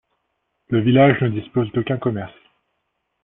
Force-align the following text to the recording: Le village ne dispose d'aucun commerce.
Le 0.69 0.79
village 0.81 1.21
ne 1.21 1.27
dispose 1.29 1.71
d'aucun 1.73 1.97
commerce. 1.97 2.33